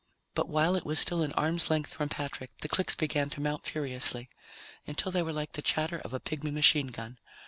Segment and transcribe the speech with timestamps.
[0.33, 3.67] But while it was still an arm's length from Patrick, the clicks began to mount
[3.67, 4.29] furiously,
[4.87, 7.19] until they were like the chatter of a pigmy machine gun.